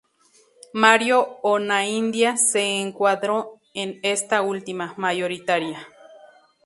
[0.73, 5.87] Mario Onaindia se encuadró en esta última, mayoritaria.